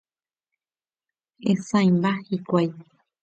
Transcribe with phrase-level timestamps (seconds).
[1.45, 2.67] Hesãimba hikuái.